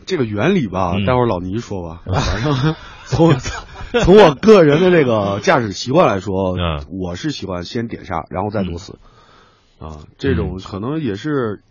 [0.05, 2.01] 这个原理吧，嗯待会儿老倪说吧。
[2.11, 3.33] 反正从
[4.03, 8.99] 从我个人的这个驾驶习惯来说，嗯我是喜欢先点刹，然后再躲死。
[9.79, 11.61] 啊，这种可能也是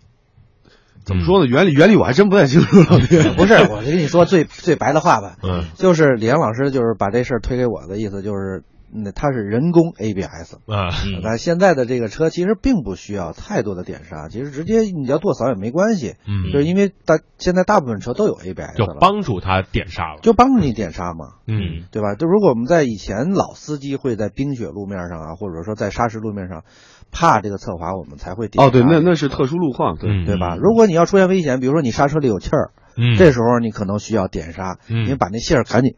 [1.04, 1.46] 怎么说呢？
[1.46, 2.84] 原理原理我还真不太清楚了。
[3.36, 10.54] 不是，我就跟你说最最白的话吧，嗯就是李阳老师就是把这事儿推给我的意思就是，那，它是人工 ABS。
[10.66, 20.18] 啊嗯那现在的这个车其实并不需要太多的点刹，其实直接你要跺扫也没关系，嗯，就是因为大现在大部分车都有 ABS 就了，帮助他点刹了。
[20.22, 22.14] 就帮助你点刹嘛，嗯对吧？
[22.14, 26.64] 就如果我们在以前老司机会在冰雪路面上啊，或者说在砂石路面上，
[27.12, 28.68] 怕这个侧滑，我们才会点刹。
[28.68, 30.10] 哦，对，那那是特殊路况，对。
[30.10, 30.56] 嗯，对吧？
[30.56, 35.94] 如果你要出现危险，比如说你刹车里有气儿，嗯这时候你可能需要点刹，嗯你把那气儿赶紧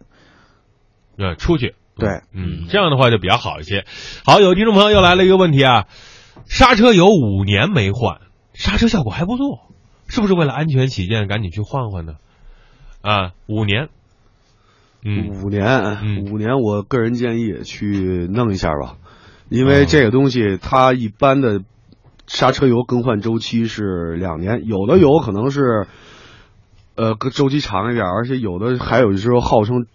[1.19, 1.75] 呃出去。
[1.95, 3.85] 对嗯，这样的话就比较好一些。
[4.25, 5.87] 好，有听众朋友又来了一个问题啊，
[6.47, 8.19] 刹车有五年没换，
[8.55, 9.45] 刹车效果还不错，
[10.09, 12.15] 是不是为了安全起见赶紧去换换呢？
[13.03, 13.89] 啊，五年。
[15.05, 18.99] 嗯五年，嗯五年，我个人建议去弄一下吧，
[19.53, 21.61] 因为这个东西它一般的
[22.27, 25.87] 刹车油更换周期是两年，有的油可能是
[26.97, 29.87] 呃个周期长一点，而且有的还有时候号称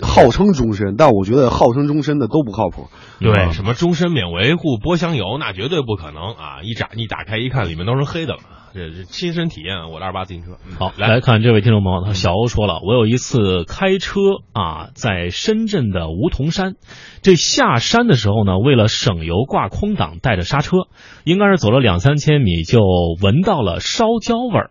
[0.00, 2.88] 号称终身，但我觉得号称终身的都不靠谱。
[3.18, 6.62] 对，嗯什么终身免维护、波箱油，那绝对不可能啊！
[6.62, 8.40] 一打一打开一看，里面都是黑的了。
[8.72, 10.58] 这是亲身体验，我的二八自行车。
[10.66, 14.20] 嗯好，来，来看这位听众朋友，他小欧说了，我有一次开车
[14.52, 16.74] 啊，在深圳的梧桐山，
[17.22, 20.76] 这下山的时候呢，为了省油挂空挡带着刹车，
[21.24, 22.80] 应该是走了两三千米就
[23.20, 24.70] 闻到了烧焦味儿。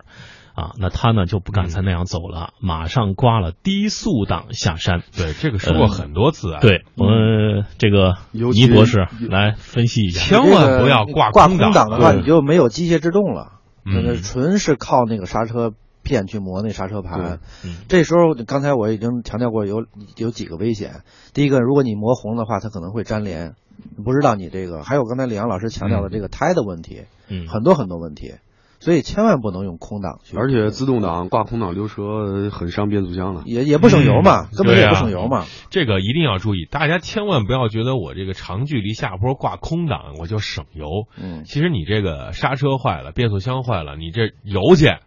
[0.55, 5.03] 啊，那他呢就不敢再那样走了，马上挂了低速档下山。
[5.15, 10.19] 对这个说过很多次啊。，对我们这个倪博士来分析一下。
[10.19, 13.58] 千万不要挂挂空空档的话，你就没有机械制动了，
[13.89, 15.73] 嗯那纯是靠那个刹车
[16.03, 17.39] 片去磨那刹车盘。
[17.63, 21.01] 嗯这时候刚才我已经强调过有有几个危险。
[21.33, 23.55] 第一个，如果你磨红的话，它可能会粘连，
[24.03, 24.83] 不知道你这个。
[24.83, 28.35] 还有刚才李阳老师强调的这个胎的问题，嗯，很多很多问题，
[28.79, 30.37] 所以千万不能用空挡去。
[30.37, 33.43] 而且自动挡挂空挡溜车呃很伤变速箱的。
[33.45, 35.45] 也也不省油嘛，嗯根本也不省油嘛。
[35.69, 41.07] 这个一定要注意，大家千万不要觉得我这个长距离下坡挂空挡我就省油。
[41.21, 44.99] 嗯，其实你这个刹车坏了，变速箱坏了，你这油钱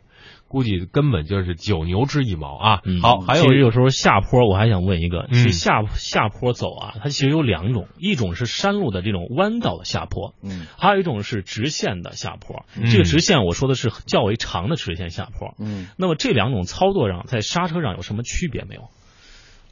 [0.53, 2.81] 估计根本就是九牛之一毛啊。
[2.85, 12.67] 嗯好，还有其实有时候下坡，我还想问一个，嗯是下下坡走啊，它其实有两种，一种是山路的这种弯道的下坡，嗯还有一种是直线的下坡。
[12.77, 15.55] 嗯这个直线我说的是较为长的直线下坡。
[15.59, 18.83] 嗯，那么这两种操作上，在刹车上有什么区别没有？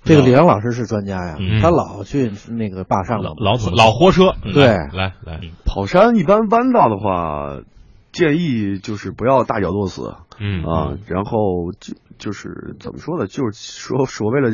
[0.03, 3.35] 这个李阳老师是专家呀嗯，他老去那个坝上老。
[3.35, 7.61] 老老货车，嗯对来来来，跑山一般弯道的话，
[8.21, 14.51] 建议就是不要大脚跺死嗯啊，然后就就是怎么说呢，就是说所谓的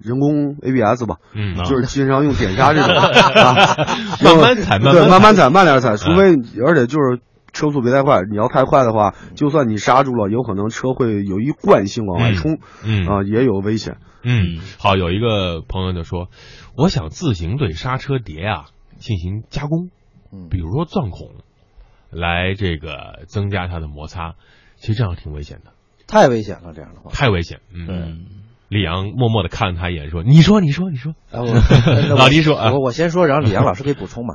[0.00, 3.76] 人工 ABS 吧，嗯啊就是经常用点刹这种 啊，
[4.22, 6.34] 慢慢踩慢慢对，慢慢踩，慢点踩，除非
[6.64, 7.20] 而且就是
[7.52, 13.04] 车速别太快，你要太快的话，就算你刹住了，有可能车会有一惯性往外冲嗯。
[13.06, 13.96] 啊，也有危险。
[14.22, 16.28] 嗯，好，有一个朋友就说，
[16.76, 18.66] 我想自行对刹车碟啊
[18.98, 19.90] 进行加工，
[20.32, 20.48] 嗯。
[20.48, 21.28] 比如说钻孔，
[22.12, 24.34] 来这个增加它的摩擦，
[24.76, 25.72] 其实这样挺危险的，
[26.06, 27.10] 太危险了，这样的话。
[27.10, 27.60] 太危险。
[27.72, 28.26] 嗯，嗯，
[28.68, 31.12] 李阳默默的看了他一眼，说：“你说，你说，你说。
[31.30, 31.46] 啊我
[32.16, 34.34] 老李说啊我我先说，然后李阳 老师可以补充嘛。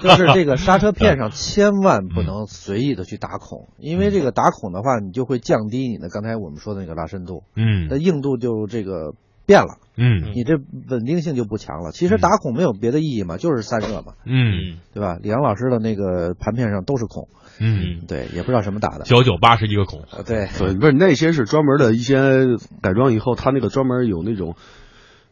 [0.00, 9.14] 就是这个刹车 片上千万不能随意的去打孔，因为这个打孔的话，你就会降低你的刚才我们说的那个拉伸度，嗯那硬度就这个
[9.46, 10.54] 变了，嗯你这
[10.88, 11.92] 稳定性就不强了。
[11.92, 15.18] 其实打孔没有别的意义嘛，就是散热嘛，嗯对吧？
[15.22, 17.28] 李阳老师的那个盘片上都是孔，
[17.60, 19.04] 嗯，对，也不知道什么打的。
[19.04, 20.02] 九九八十一个孔。
[20.10, 24.56] 呃，对，对，不是那些是专门的一些改装以后，它那个专门有那种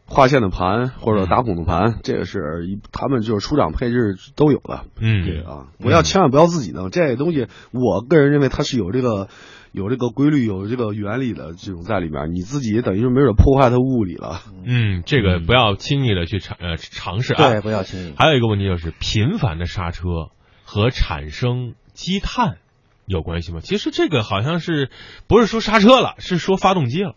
[0.05, 4.81] 划线的盘或者打孔的盘，这个是一他们就是出厂配置都有的。
[4.99, 9.27] 嗯对嗯啊，不要千万不要自己弄这个东西，我个人认为它是有这个
[9.73, 14.39] 有这个规律、有这个原理的这种在里面，你自己等于是没准破坏它物理了。
[14.63, 17.49] 嗯，这个嗯不要轻易的去尝呃尝试啊。
[17.49, 18.13] 对，不要轻易。
[18.15, 20.29] 还有一个问题就是频繁的刹车
[20.63, 22.59] 和产生积碳
[23.07, 23.61] 有关系吗？
[23.61, 24.91] 其实这个好像是
[25.27, 27.15] 不是说刹车了，是说发动机了。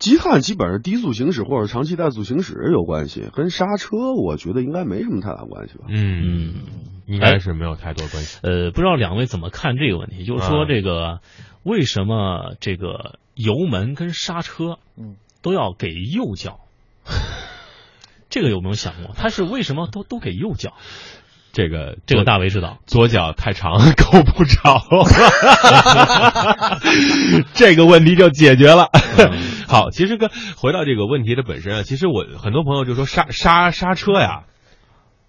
[0.00, 5.84] 积碳基本上低速行驶或者长期怠速行驶有关系，跟刹车我觉得应该没什么太大关系吧。
[5.88, 6.54] 嗯，嗯，
[7.06, 8.38] 应该是没有太多关系。
[8.42, 10.24] 呃，不知道两位怎么看这个问题？
[10.24, 11.20] 就是说啊这个
[11.62, 16.60] 为什么这个油门跟刹车，嗯，都要给右脚？
[18.30, 19.14] 这个有没有想过？
[19.14, 20.72] 他是为什么都都给右脚？
[21.52, 22.78] 这个这个大为知道。
[22.86, 24.80] 左脚太长够不着，
[27.52, 28.88] 这个问题就解决了。
[29.18, 34.46] 嗯好，其实跟回到这个问题的本身啊，其实我很多朋友就说刹刹刹车呀，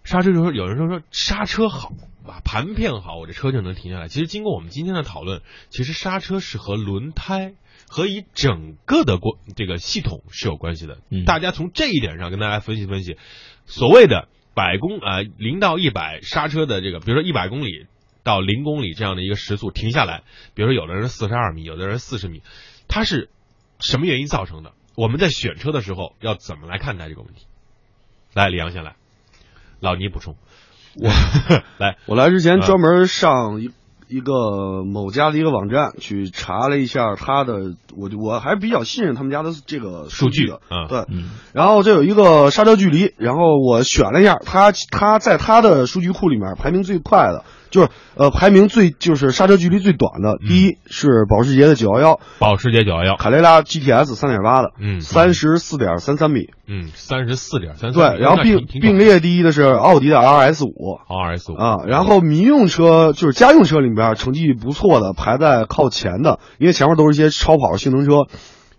[0.03, 1.91] 刹车就说有人说说刹车好
[2.25, 4.07] 啊，盘片好，我这车就能停下来。
[4.07, 7.53] 其实经过我们今天的讨论，其实刹车是和轮胎
[7.87, 10.97] 和一整个的过这个系统是有关系的。
[11.11, 13.17] 嗯大家从这一点上跟大家分析分析，
[13.65, 17.85] 所谓的百公啊零到一百刹车的这个，比如说一百公里
[18.23, 20.23] 到零公里这样的一个时速停下来，
[20.55, 22.41] 比如说有的人四十二米，有的人四十米，
[22.87, 23.29] 它是
[23.81, 24.71] 什么原因造成的？
[24.95, 27.45] 我们在选车的时候要怎么来看待这个问题？
[28.33, 28.95] 来，李阳先来，
[29.79, 30.35] 老倪补充。
[30.95, 31.09] 我
[31.79, 33.71] 来， 我来之前啊专门上一
[34.09, 41.05] 一个某家的一个网站去查了一下他的，我我还比较信任他们家的这个数据的，啊对。
[41.09, 50.47] 嗯然后这有一个刹车距离，然后我选了一下，他他在他的数据库里面排名最快的，就是呃排名最就是刹车距离最短的，嗯。
[50.47, 68.27] 第一是保时捷的九幺幺，保时捷九幺幺，卡雷拉 GTS 三点八的，嗯三十四点三三米，嗯，三十四点三对，然后并并列第一的是奥迪的 RS 五，RS 五啊，然后民用车就是家用车里边成绩不错的，排在靠前的，因为前面都是一些超跑性能车，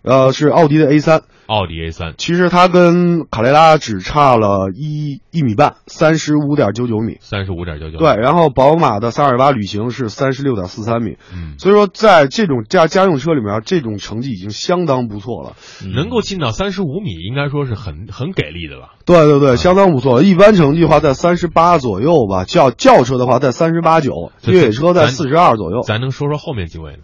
[0.02, 7.18] 呃，是奥迪的 A 三，奥迪 A 三，其实它跟卡雷拉只差了一一米半，三十五点九九米。
[7.20, 15.56] 三十五点九九，对，，然后宝马的三二八旅行是三十六点四三米，嗯，所以说在这种家家用车里面，这种成绩已经相当不错了。
[15.84, 18.94] 嗯能够进到三十五米，应该说是很很给力的了。
[19.04, 20.22] 对对对，相当不错。
[20.22, 25.82] 一般成绩的话在三十八左右吧，轿轿车的话在三十八九，越野车在咱四十二左右。
[25.82, 27.02] 咱能说说后面几位呢？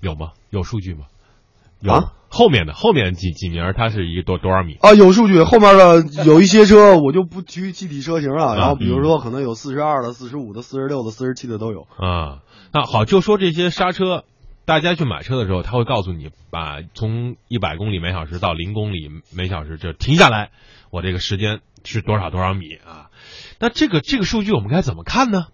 [0.00, 0.30] 有吗？
[0.50, 1.04] 有数据吗？
[1.80, 4.76] 有啊后面的后面几几名儿，它是一个多多少米？
[4.80, 11.88] 啊，有数据，后面的有一些车我就不提具体车型了，然后比嗯如说可能有四十二的、四十五的、四十六的、四十七的都有。
[11.98, 14.22] 啊，那好，就说这些刹车，
[14.64, 20.50] 大家去买车的时候，他会告诉你，把从一百公里每小时到零公里每小时就停下来，
[20.90, 23.10] 我这个时间是多少多少米啊？
[23.58, 25.46] 那这个这个数据我们该怎么看呢？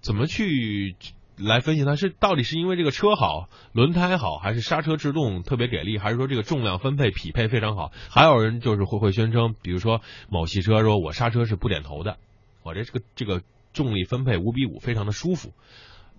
[0.00, 0.96] 怎么去
[1.36, 1.96] 来分析它？
[1.96, 7.92] 是到底是因为这个车好，轮胎好，还是刹车制动特别给力，还是说这个重量分配匹配非常好？
[8.10, 12.16] 还有人就是会会宣称，比如说某汽车说我刹车是不点头的，
[12.62, 13.42] 我这这个这个
[13.72, 15.52] 重力分配五比五非常的舒服。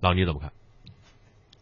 [0.01, 0.51] 老倪怎么看？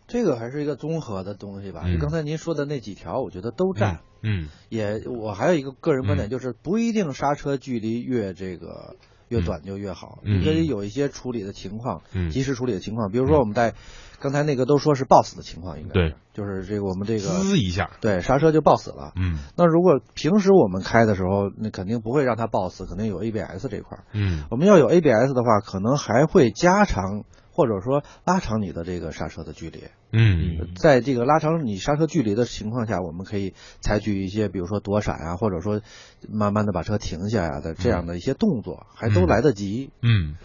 [0.05, 1.85] 这个还是一个综合的东西吧。
[1.99, 4.01] 刚才您说的那几条，我觉得都占。
[4.21, 8.95] 嗯也，我还有一个个人观嗯点，就是不一定刹车距离越这个
[9.33, 13.11] 越短就越好，嗯你可以有一些处理的情况，嗯及时处理的情况。
[13.11, 13.73] 比如说我们在
[14.19, 19.11] 刚才那个都说是 boss 的情况，应该对就是这个我们这个滋一下，对刹车就抱死了。
[19.15, 24.03] 嗯那如果平时我们开的时候，那肯定不会让它抱死，肯定有 ABS 这块儿。
[24.13, 29.83] 嗯我们要有 ABS 的话，可能还会加长或者说拉长你的这个刹车的距离。
[30.11, 35.81] 嗯在这个拉长你刹车距离的情况下，我们可以采取一些，比如说躲闪啊，或者说
[36.29, 39.91] 慢慢的把车停下呀、的这样的一些动作，还都来得及。
[40.01, 40.35] 嗯。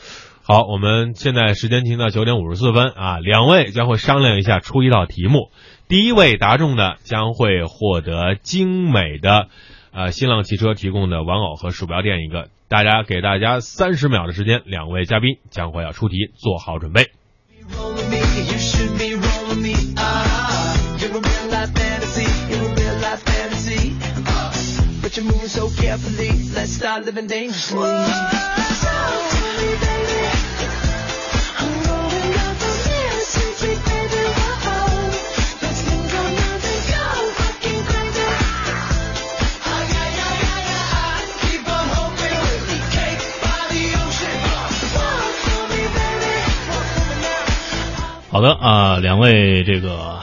[0.42, 5.50] 好，我们现在时间停到九点五十四分啊，两位将会商量一下出一道题目，
[5.88, 9.48] 第一位答中的将会获得精美的，
[9.92, 12.48] 呃，新浪汽车提供的玩偶和鼠标垫一个。
[12.68, 17.10] 大家给大家三十秒的时间，两位嘉宾将会要出题，做好准备。
[48.38, 50.20] 好的啊、两位这个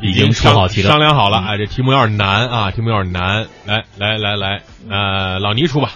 [0.00, 3.46] 已经出好题了，商量好了，哎，这题目有点难啊，题目有点难。
[3.66, 5.90] 来来来来，呃，老倪出吧。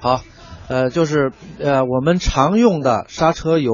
[0.00, 0.22] 好，
[0.68, 3.72] 呃，就是呃，我们常用的刹车油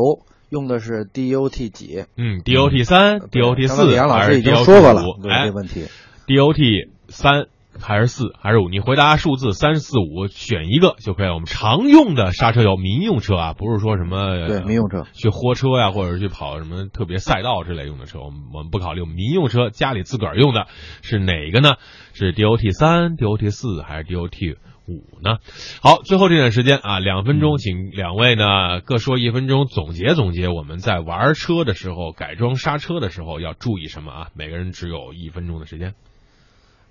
[0.51, 5.23] 用的是 DOT 几嗯，DOT 三、DOT 四刚刚李阳老还是师已经说过了五？
[5.23, 5.87] 对哎这问题。
[6.27, 7.45] ，DOT 三
[7.81, 8.69] 还是四还是五？
[8.69, 11.35] 你回答数字三四五，选一个就可以了。
[11.35, 19.01] 我们常用的刹车油，民用车啊，不是说什么对民用车去货车呀、或者是去跑什么特别赛道之类用的车，我们我们不考虑。
[19.01, 20.67] 我们民用车家里自个儿用的
[21.03, 21.75] 是哪个呢？
[22.13, 24.57] 是 DOT 三、DOT 四还是 DOT
[24.87, 25.39] 五呢？
[25.81, 34.29] 好，最后这段时间啊，两分钟，请两位呢各说一分钟，总结总结我们在玩车的时候、改装刹车的时候要注意什么啊？
[34.35, 35.95] 每个人只有一分钟的时间。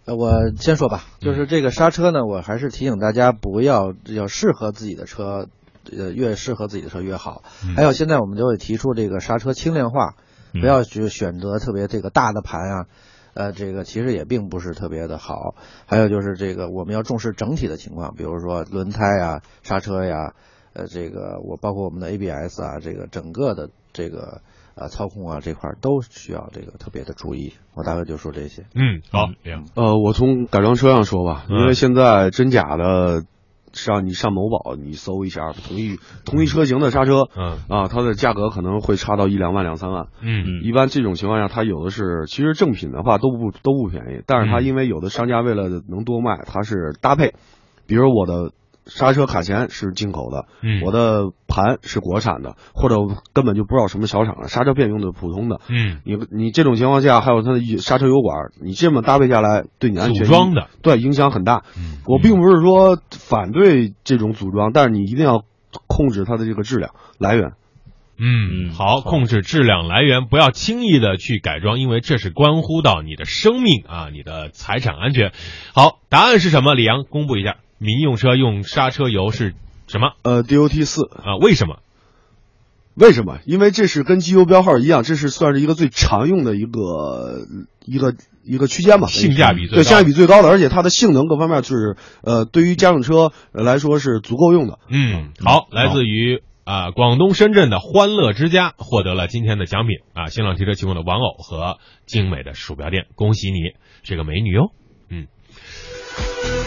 [0.06, 5.48] 呃，我先说吧，就是这个刹车呢，我还是提醒大家不要要适合自己的车，
[5.96, 7.44] 呃，越适合自己的车越好。
[7.76, 10.16] 还有现在我们就会提出这个刹车轻量化，
[10.54, 12.86] 不要去选择特别这个大的盘啊，
[13.36, 15.54] 呃，这个其实也并不是特别的好。
[15.86, 20.34] 还有就是这个我们要重视整体的情况，比如说轮胎啊、刹车呀，
[20.74, 24.42] 呃，这个我包括我们的 ABS 啊，这个整个的这个
[24.76, 27.54] 呃操控啊这块都需要这个特别的注意。
[27.74, 28.64] 我大概就说这些。
[28.76, 33.24] 嗯，好，梁呃，我从改装车上说吧，嗯因为现在真假的，
[33.74, 40.08] 上你上某宝你搜一下，同一同一车型的刹车，嗯啊，它的价格可能会差到一两万两三万。
[40.20, 47.34] 嗯一般这种情况下，它有的是，其实正品的话都不都不便宜，但是它嗯因为有的商家为了能多卖，它是搭配，
[47.88, 48.52] 比如我的
[48.86, 52.96] 刹车卡钳是进口的，嗯，我的盘是国产的，或者
[53.34, 55.62] 根本就不知道什么小厂的刹车片用的普通的。
[55.68, 61.64] 嗯你你这种情况下，还有它的刹车油管，你这么搭配下来，对你安全组装的，对影响很大。
[61.78, 65.46] 嗯我并不是说反对这种组装，但是你一定要
[65.88, 67.52] 控制它的这个质量来源。
[68.24, 75.32] 嗯，嗯好，控制质量来源，不要轻易的去改装，因为这是关乎到你的生命啊，你的财产安全。
[75.74, 76.76] 好，答案是什么？
[76.76, 79.56] 李阳公布一下，民用车用刹车油是
[79.88, 81.36] 什么呃，DOT 四啊？
[81.42, 81.80] 为什么？
[82.94, 83.40] 为什么？
[83.46, 87.48] 因为这是跟机油标号一样，这是算是一个最常用的一个
[87.86, 88.14] 一个
[88.44, 94.78] 一个区间吧，性价比最高对性价比最高的，而且它的性能各方面就是呃，对于家用车呃来说是足够用的。
[94.90, 103.58] 嗯，好，来自于啊、广东深圳的欢乐之家获得了今天的奖品啊，新浪汽车提供的玩偶和精美的鼠标垫，恭喜你，
[104.04, 104.66] 是个美女哟。
[104.66, 104.81] 嗯，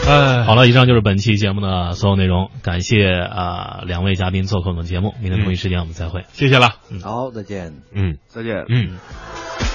[0.07, 6.25] 哎，好了，以上就是本期节目的所有内容，感谢啊、两位嘉宾做客我们节目，明天同一时间我们再会。
[6.33, 6.75] 谢谢了。
[7.01, 7.81] 好，再见。
[7.91, 8.65] 嗯再见。
[8.69, 8.99] 嗯。
[8.99, 9.74] Oh,